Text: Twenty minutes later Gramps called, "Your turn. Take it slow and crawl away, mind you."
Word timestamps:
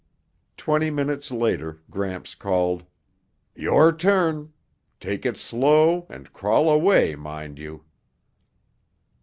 Twenty 0.57 0.89
minutes 0.89 1.29
later 1.29 1.83
Gramps 1.91 2.33
called, 2.33 2.85
"Your 3.53 3.91
turn. 3.95 4.51
Take 4.99 5.27
it 5.27 5.37
slow 5.37 6.07
and 6.09 6.33
crawl 6.33 6.71
away, 6.71 7.13
mind 7.15 7.59
you." 7.59 7.83